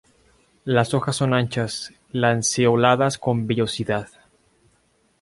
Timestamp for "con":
3.19-3.45